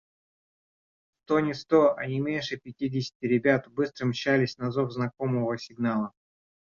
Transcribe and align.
Сто 1.21 1.39
не 1.41 1.53
сто, 1.53 1.95
а 1.95 2.07
не 2.07 2.19
меньше 2.19 2.57
пятидесяти 2.57 3.23
ребят 3.27 3.67
быстро 3.67 4.07
мчались 4.07 4.57
на 4.57 4.71
зов 4.71 4.91
знакомого 4.91 5.55
сигнала. 5.59 6.11